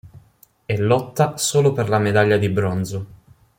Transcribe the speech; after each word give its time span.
È 0.65 0.75
lotta 0.77 1.37
solo 1.37 1.73
per 1.73 1.87
la 1.87 1.99
medaglia 1.99 2.37
di 2.37 2.49
bronzo. 2.49 3.05